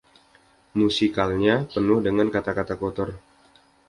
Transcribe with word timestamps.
Musikalnya 0.79 1.55
penuh 1.71 1.99
dengan 2.07 2.27
kata-kata 2.35 2.73
kotor. 2.81 3.09